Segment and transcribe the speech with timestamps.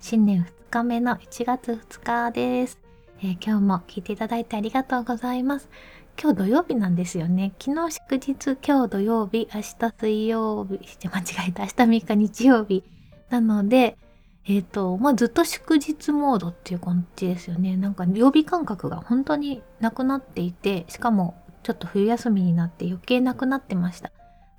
[0.00, 2.78] 新年2日目の1月2日です、
[3.20, 5.68] えー、今日も聞いていただいてありがとうございます
[6.20, 12.84] 今日土曜日なんですよね昨日祝日今日土曜日明日水曜日間違えた明日3日日曜日
[13.30, 13.98] なので
[14.48, 17.76] えっ、ー、と、まあ、ずっと祝日モードっていう感じですよね。
[17.76, 21.34] なんか曜日感覚が本当になくなっていて、しかも
[21.64, 24.12] ちょっと冬休みになって余計なくなってました。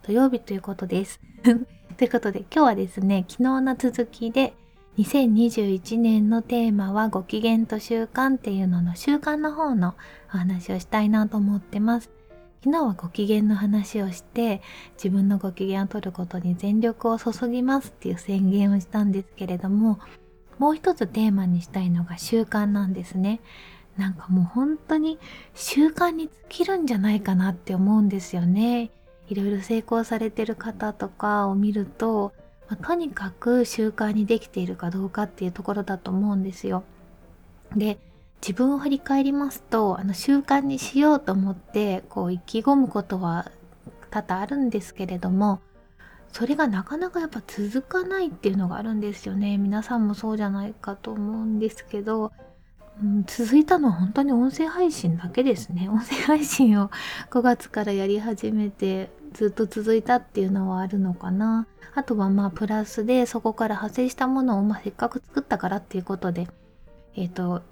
[0.04, 1.22] 土曜日ということです。
[1.98, 4.54] ということで今日はですね、昨日の続きで
[4.98, 9.94] 2021年のテーマはご機嫌と習慣っていうのの習慣の方の
[10.34, 12.10] お話をしたいなと思ってます。
[12.64, 14.64] 昨日はご機嫌の話をして
[14.96, 20.00] 自分のご機嫌を取ることに全力を注ぎますっていう宣言をしたんですけれども
[20.58, 23.40] もう一つテーマにしたいのが習慣なんですね。
[23.98, 25.20] なんかもう本当に
[25.54, 28.90] 習慣に尽きるんじゃないかなって思うんですよね。
[29.28, 32.34] いろいろ成功されてる方とかを見ると、
[32.70, 36.84] まあ、とにかく習慣にできているかどうかっていうところだと思うんですよ。
[37.76, 37.98] で
[38.42, 43.52] 自分を振り返りますとあの習慣にしようと思ってこう意気込むことは
[44.10, 45.60] 多々あるんですけれども
[46.32, 52.32] それがなかなかやっぱ続かないっていうのがあるんですよね皆さんもそうじゃないかと思うんですけど、
[53.02, 56.92] うん、続いたのは本当に音声配信だけですね音声配信を
[57.32, 61.68] 5月からやり始めてずっと続いたっていうのはあるのかな。
[61.96, 66.48] あとはまあプラスでそこから派生したものを、まあ、せっかく作ったからっていうことで
[67.16, 67.64] えっ、ー、と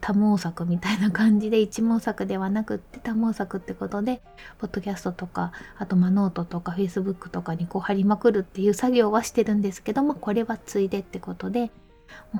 [0.00, 4.20] 多毛作みたいな感じで一毛作ではなくって多毛作ってことで
[4.58, 11.70] ポッドキャストとかあとまノートとかフェイスブックとかにこう貼りまくるっていう作業はしてるんですけどもこれはついでってことで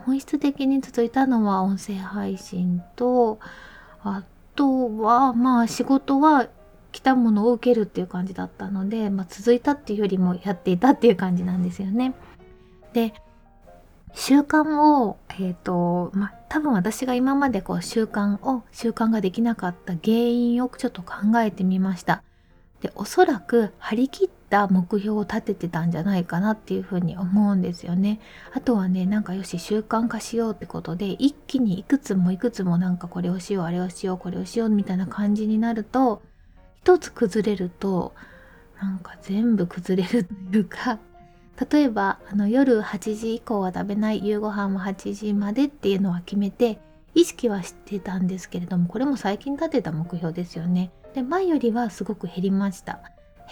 [0.05, 3.39] 本質的に続いたのは音声配信と
[4.03, 4.23] あ
[4.55, 6.49] とはまあ仕事は
[6.93, 12.15] 来たものを受けるっていう感じだったので、まあ、続いたっていうよりもやっていたっていう感じなんですよね。
[12.93, 13.13] で
[14.15, 22.23] 習慣を、えっ、ー、と、まあ多分私が今までこう習慣を、習慣ができなかった原因をちょっと考えてみました。
[22.81, 28.21] で、おそらく張り切った目標を立ててたんじゃないかなっていうふうに思うんですよね。
[28.55, 36.23] あとはね、なんかよし習慣化しようってことで、一気にいくつもいくつもなんかこれをしよう、あれをしよう、これをしようみたいな感じになると、
[36.89, 38.15] 一つ崩れると、
[38.81, 40.99] なんか全部崩れるというか、
[41.71, 46.81] 例えばあの夜8時以降は食べない夕ご飯も8時までっていうのは決めて
[47.15, 50.91] 意識はしてたんですけれどもこれも最近立てた目標ですよね。
[51.13, 53.01] で前よりはすごく減りました。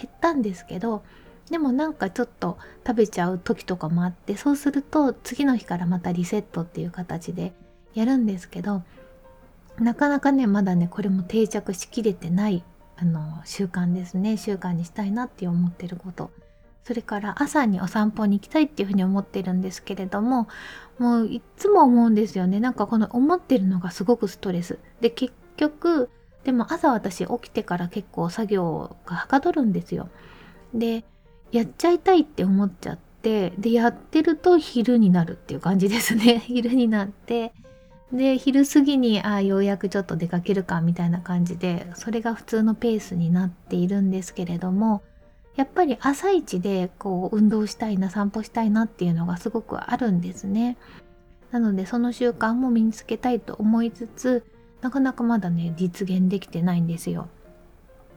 [0.01, 1.03] 減ったんですけど
[1.51, 7.53] でもなんかちょっと食べちゃう時とかもあってそうすると次の日からまたリセットっていう形で
[7.93, 8.81] やるんですけど
[9.77, 12.63] なかなかねまだねこれも定着しきれてない
[12.97, 14.37] あの習慣ですね。
[14.37, 16.31] 習慣にしたいなって思ってること。
[16.83, 20.47] それから朝にお散歩に行きたいっていうふうに思ってるんですけれども
[20.99, 22.59] もういっつも思うんですよね。
[22.59, 24.79] なんかこの思ってるのがすごくストレス。
[25.01, 26.09] で結局
[26.43, 30.09] でも朝私起きてから結構作業がはかどるんですよ。
[30.73, 31.03] で
[31.51, 36.39] やっちゃいたいって思っちゃってでやってると昼になるっていう感じですね。
[36.47, 37.53] 昼になって
[38.11, 45.01] で昼過ぎにあようやくちょっと出かけるかみたいな感じでそれが普通のペースになっているんですけれども
[45.57, 50.77] やっぱり朝一でこう運動したいな散歩したいなっていうのがすごくあるんですね。
[51.51, 54.45] なのでその習慣も身につけたいと思いつつ
[54.81, 57.27] なかなかまだね実現できてないんですよ。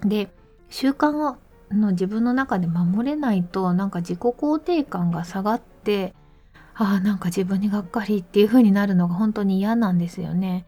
[0.04, 0.28] で
[0.68, 1.38] 習慣を
[1.70, 6.14] の自分の中で守れないとなんか自己肯定感が下がって
[6.80, 10.64] ああなんか自分にがっかりっていう風になるのが本当に嫌なんですよね。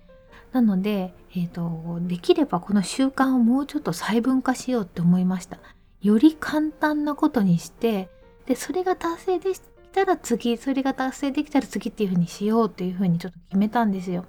[0.53, 5.57] なので、えーとできればこの習慣をもうちょっと細分化しようって思いました。
[6.03, 8.11] より簡単なことにして
[8.45, 9.61] でそれが達成でき
[9.93, 14.27] たら次それが達成できたら次っていうふうにしようっていうふうにちょっと決めたんですよ。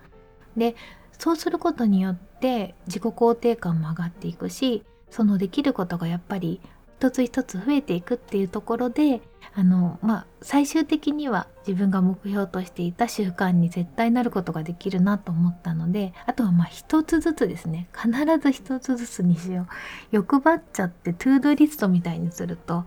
[0.56, 0.78] で
[1.20, 6.62] そうすることによって自己肯定感も上がっていくしそのできることがやっぱり
[7.04, 9.22] 一つ一つ増えていくっていうところで
[9.54, 17.90] あのまあ最終的には自分が目標としていた習慣に絶対なることができるなと思ったのであとはまあ一つずつですね。
[17.94, 18.10] 必
[18.42, 19.68] ず一つずつにしよう。
[20.12, 22.86] 欲張っちゃって To Do リストみたいにすると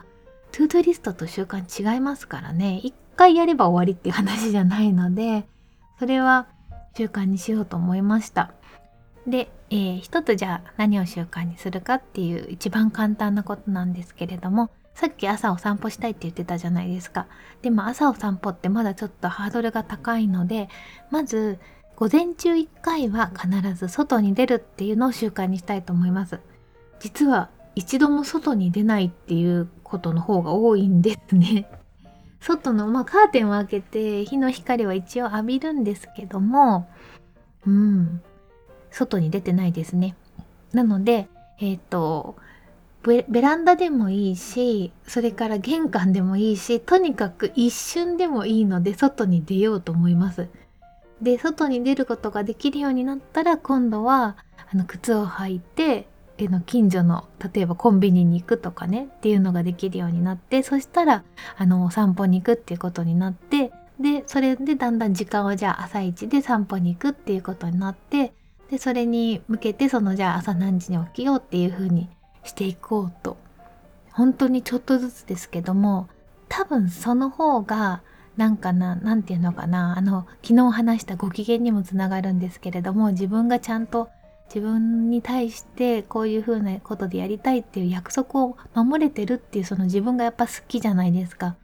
[0.50, 2.80] To Do リストと習慣違いますからね。
[2.82, 5.44] 一回やれば終わりっていう話じゃないので
[5.98, 6.46] それは
[6.96, 8.54] 習慣にしようと思いました。
[9.26, 17.26] で、えー、一つじゃあ何を習慣にするかっていう一番簡単なことなんですけれどもさっき朝お散歩したいって言ってたじゃないですか。
[17.60, 20.70] でも朝お散歩ってまだちょっとハードルが高いので
[21.10, 21.58] まず
[21.96, 26.40] 午前中1回は必ず外に出るっていうのを習慣にしたいと思います。
[26.98, 31.68] 実は一度も外に出ないっていうことの方が多いんですね。
[32.40, 36.88] 外の、まあ、カーテンを開けて日の光は一応浴びるんですけども
[37.66, 38.22] うん。
[38.96, 40.16] 外に出てないですね。
[40.72, 41.28] なので
[41.58, 42.36] えっ、と
[43.02, 50.48] ベランダでもいいしそれから玄関でもいいしとにかく一瞬でもいいので外に出ようと思います。
[51.22, 54.36] で外に出ることができるようになったら今度は
[54.72, 56.08] あの靴を履いて
[56.38, 61.24] えの近所の例えばコンビニに行くとかねっていうのができるようになってそしたら
[61.56, 68.34] あのお散歩に行くっていうことになってでそれでだんだん時間をじゃあ朝一で散歩に行くっていうことになって
[68.70, 72.08] でそれに向けてそのじゃあ朝何時に起きようっていう風に
[72.44, 73.36] していこうと
[74.12, 76.08] 本当にちょっとずつですけども
[76.48, 78.02] 多分その方が
[78.36, 84.08] なんかな何て言うのかなあの昨日話したご機嫌にもつながるんですけれども自分がちゃんと
[84.48, 91.56] 自分に対してこういう風なことでやりたいっていう約束を守れてるっていうその自分がやっぱ好きじゃないですか。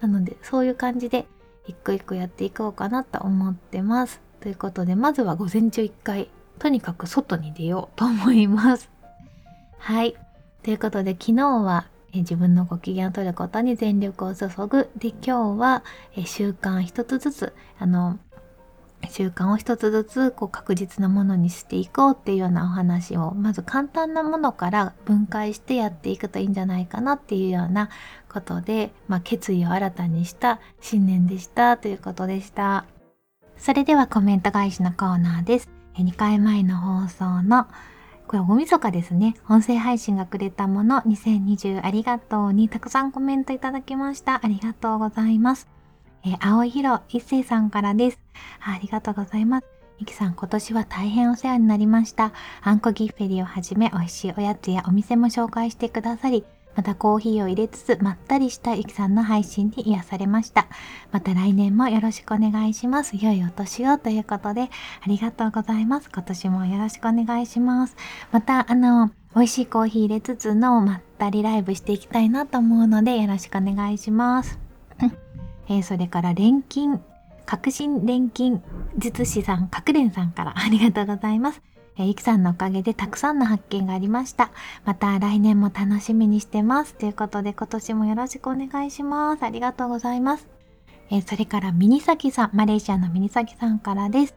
[0.00, 1.26] なのでそういう感じで
[1.66, 4.20] 一個一個やっていこうかなと思ってます。
[4.42, 6.28] ということでまずは午前中一回
[6.58, 8.90] とにかく外に出ようと思います。
[9.78, 10.16] はい。
[10.62, 14.90] ということで昨日は自分のご機嫌を取ることに全力を注ぐ。
[14.98, 15.82] で、今日は
[16.24, 18.18] 習慣一つずつ、あの、
[19.08, 27.90] 習慣を一つずつこう確実なものにしていこうっていうようなお話をまず簡単なものから分解してやっていくといいんじゃないかなっていうような
[28.32, 32.84] ことで、まあ、決意を新たにした新年でしたということでした。
[33.62, 35.70] それではコメント返しのコーナーです。
[35.94, 37.68] 2回前の放送の
[38.26, 39.36] これ大晦日ですね。
[39.48, 44.40] 音声配信がくれたもの2020ありがとうにたくさんコメントいただきました。
[44.42, 45.68] ありがとうございます。
[46.24, 48.18] えー、青いひろ一星さんからです
[48.66, 48.72] あ。
[48.72, 49.66] ありがとうございます。
[50.00, 52.32] ゆきさん、今年は大変お世話になりました。
[52.62, 60.66] あんこギッフェリーをはじめ、美味しいおやつやお店も紹介してくださり、またコーヒーを入れつつまったりしたゆきさんの配信に癒されました。
[61.10, 63.16] また来年もよろしくお願いします。
[63.16, 64.68] 良いお年をということで、あ
[65.06, 66.10] りがとうございます。
[66.12, 67.96] 今年もよろしくお願いします。
[68.30, 74.58] また、あの、美味しいコーヒー入れつつのまったりライブしていきたいなと思うので、よろしくお願いします。
[75.68, 77.00] えー、それから錬金、
[77.46, 78.62] 革新錬金
[78.98, 81.62] 術師さん、角蓮さんからありがとうございます。
[81.96, 84.50] えー、ゆきさんのおかげでたくさんの発見がありました。
[84.84, 86.94] また来年も楽しみにしてます。
[86.94, 89.42] ということで今年もよろしくお願いします。
[89.44, 90.48] ありがとうございます。
[91.10, 94.34] えー、それからミニサキさん、マレーシアのミニサキさんからです。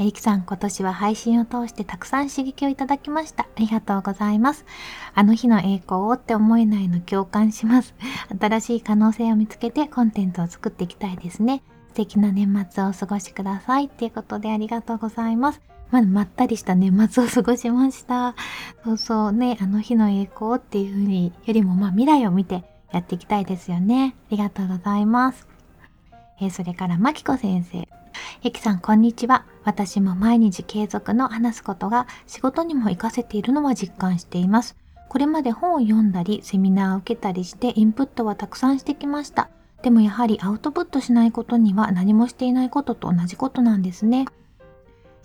[0.00, 3.44] えゆきさん、今年は配信を通してたくさん刺激をいただきました。
[3.44, 4.64] ありがとうございます。
[5.12, 7.96] あの日の栄光をって思えないの共感します。
[8.38, 11.64] 新しい可能性を見つけてコンテンツを作っていきたいですね。
[11.88, 13.86] 素敵な年末をお過ごしください。
[13.86, 15.60] っていうことでありがとうございます。
[15.90, 18.34] まだまったりした年末を過ごしました。
[18.84, 24.14] そうそうね、あの日の栄光っていう風によりもまあ未来を見てやっていきたいですよね。
[24.28, 25.48] ありがとうございます。
[26.40, 27.88] えー、それから、まきこ先生。
[28.42, 29.44] ゆきさん、こんにちは。
[29.64, 34.76] 私も毎日継続の話すことが仕事にも活かせているのは実感しています。
[35.08, 39.48] これまで本を読んだり、セミナーを受けたりしてインプットはたくさんしてきました。
[39.82, 44.26] でもやはりアウトプットしないことには何もしていないことと同じことなんですね。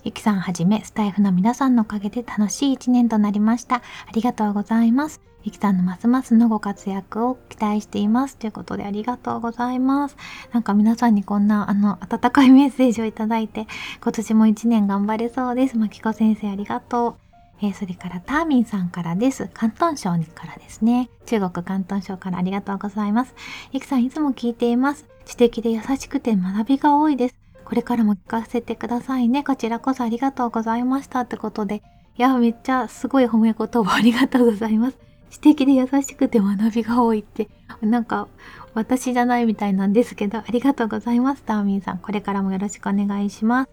[0.04, 3.76] ゆきさんはじめスタイフの皆さんのおかげで楽しい一年となりました。
[3.76, 3.82] あ
[4.12, 5.22] りがとうございます。
[5.44, 8.36] ゆきさんのますますのご活躍を期待しています。
[8.36, 10.16] ということでありがとうございます。
[10.52, 13.66] なんか皆さんにこんなあの温かいメッセージをいただいて
[14.02, 15.78] 今年も一年頑張れそうです。
[15.78, 17.14] まきこ先生ありがとう。
[17.62, 19.48] えー、それからターミンさんからです。
[19.56, 21.08] 広東省からですね。
[21.24, 23.34] 中国広東省からありがとうございます。
[23.72, 25.06] ゆきさんいつも聞いています。
[25.24, 27.43] 知的で優しくて学びが多いです。
[27.64, 29.42] これからも聞かせてくださいね。
[29.42, 31.82] こちらこそありがとうございましたってことで。
[32.16, 34.98] いや、めっちゃすごい褒め言葉ありがとうございます。
[35.30, 37.48] 知的で優しくて学びが多いって、
[37.80, 38.28] なんか
[38.74, 41.42] 私じゃないみたいなんですけど、ありがとうございます。
[41.42, 41.98] ターミンさん。
[41.98, 43.70] これからもよろしくお願いします。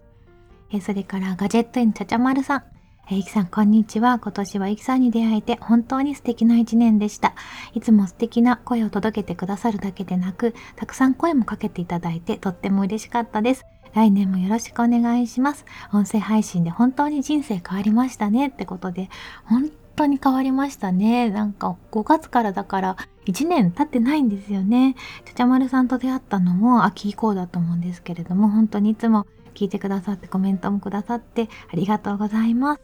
[0.71, 2.63] えそれからガジェットインチャチャマルさん。
[3.09, 4.19] えいきさん、こんにちは。
[4.19, 7.33] 今年はいきさんに出会えて本当に素敵な一年でした。
[7.73, 13.65] いつも素敵な声を届けてくださるだけでなく、たくさん声もかけていただいてとっても嬉しかったです。
[13.93, 15.65] 来年もよろしくお願いします。
[15.93, 19.09] 音声配信で本当に人生変わりましたねってことで、
[19.45, 21.29] 本当に変わりましたね。
[21.29, 24.95] なんか5月からだから1年経ってないんですよね。
[25.25, 32.81] ちゃちゃまるさんと出会ったのも秋以降だと思うんですけれども、本当にいつも聞いてくださってコメントもくださってありがとうございます。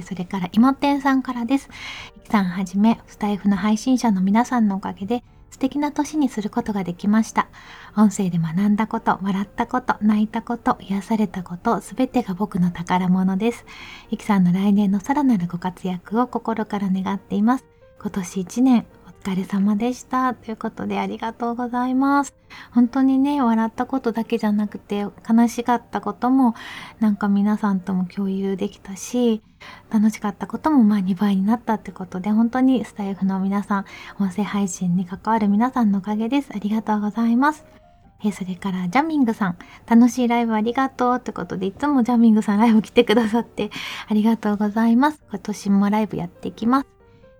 [0.00, 1.68] それから、いもてんさんからです。
[2.16, 7.46] いきさんはじめ、スタイフの配信者の皆さんのおかげで、素敵な年にすることができました。
[7.94, 13.66] 音声で学んだこと、笑ったこと、泣いたこと、癒されたこと、すべてが僕の宝物です。
[14.10, 17.66] いきさんの来年のさらなるご活躍を心から願っています。
[18.00, 20.32] 今年1年、お疲れ様でした。
[20.32, 22.34] ということでありがとうございます。
[22.72, 26.54] 本当にね、笑ったことだけじゃなくて、悲しかったことも、
[26.98, 29.42] なんか皆さんとも共有できたし、
[29.92, 33.84] 楽しかったこともまあ2倍になったってことで、本当にスタイフの皆さん、
[34.18, 36.50] 音声配信に関わる皆さんのおかげです。
[36.54, 37.64] ありがとうございます。
[38.24, 43.70] えそれからジャミングさん、楽しいライブありがとうってことで、いつもジャミングさんライブ来てくださって
[44.08, 45.22] ありがとうございます。
[45.30, 46.86] 今年もライブやっていきます。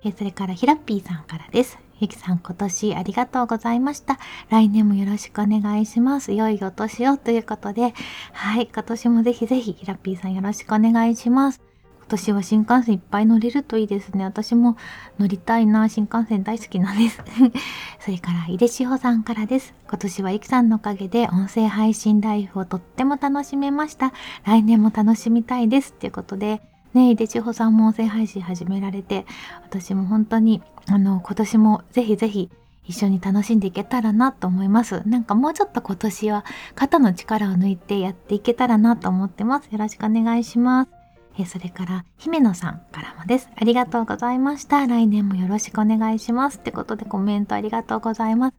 [0.04, 1.78] えそれからヒラッピーさんからです。
[2.00, 4.18] ゆきさん今年ありがとうございました。
[4.50, 6.32] 来年もよろしくお願いします。
[6.32, 7.94] 良いお年をということで、
[8.32, 11.71] はい、今年もぜひぜひヒラッピーさんよろしくお願いします。
[12.12, 14.24] 年は新幹線いっぱい乗れるといいですね。
[14.24, 14.76] 私も
[15.18, 15.88] 乗りたいな。
[15.88, 17.22] 新幹線大好きなんです。
[18.00, 19.74] それから、井出志保さんからです。
[19.88, 24.12] 今年はゆきさんのおかげで音声配信ライフをとっても楽しめました。
[24.44, 25.92] 来年も楽しみたいです。
[25.94, 26.62] ということで、
[26.94, 29.26] ね、井出千穂さんも音声配信始められて、
[29.62, 32.50] 私も本当に、あの、今年もぜひぜひ
[32.84, 35.02] 一緒に楽しんでいけたらなと思います。
[35.06, 39.66] なんかもうちょっと今年は肩の力を抜いてやっていけたらなと思ってます。
[39.70, 41.01] よろしくお願いします。
[41.38, 43.48] えそれから、姫野さんからもです。
[43.56, 44.86] ありがとうございました。
[44.86, 46.58] 来年もよろしくお願いします。
[46.58, 48.56] ってことでコメントありがとうございます。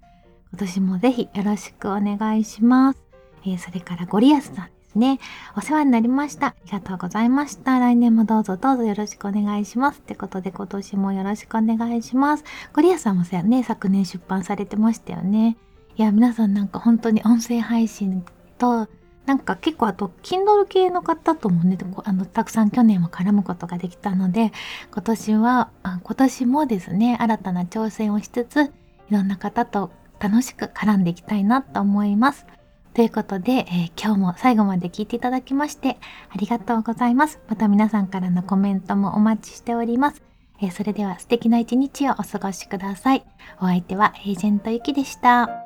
[0.51, 3.00] 今年もぜひよろしくお願いします。
[3.46, 5.20] えそれからゴリアスさんですね。
[5.56, 6.48] お世話になりました。
[6.48, 7.77] ありがとうございました。
[7.80, 10.00] 来年もどうぞどうぞよろしくお願いします。
[10.00, 12.44] ってことで今年もよろしくお願いします。
[12.74, 15.58] ゴリアスさんもさね、昨年出版されてましたよね。
[15.96, 18.24] いや、皆さんなんか本当に音声配信
[18.58, 18.88] と、
[19.25, 24.51] なんか結構あと、Kindle 系の方ともね、あの、たくさん去年も絡むことができたので、
[24.92, 28.70] 今年は、今年もですね、新たな挑戦をしつつ、い
[29.12, 32.46] ろんな方と楽しく絡んでいきたいなと思います。
[32.94, 35.98] ということで、えー、今日も最後まで聞いていただきまして
[36.30, 37.39] ありがとうございます。
[37.50, 40.22] また皆さんからのコメントもお待ちしております。
[40.62, 43.25] えー、それでは素敵な一日をお過ごしください。
[43.60, 45.62] お相手はエージェントゆきでした。